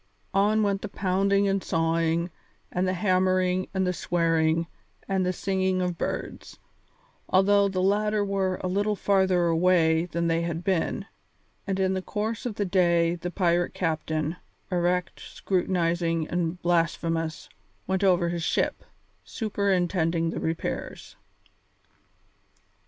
[0.33, 2.31] On went the pounding and the sawing
[2.71, 4.65] and the hammering and the swearing
[5.07, 6.57] and the singing of birds,
[7.29, 11.05] although the latter were a little farther away than they had been,
[11.67, 14.37] and in the course of the day the pirate captain,
[14.71, 17.47] erect, scrutinizing, and blasphemous,
[17.85, 18.83] went over his ship,
[19.23, 21.15] superintending the repairs.